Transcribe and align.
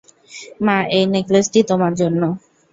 মা, 0.65 0.77
এই 0.91 1.05
নেকলেসটি 1.13 1.59
তোমার 1.69 1.93
জন্য। 2.01 2.21